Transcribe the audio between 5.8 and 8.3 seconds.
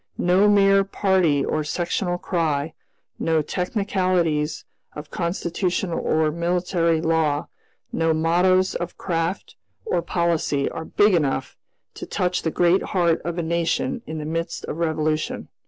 or military law, no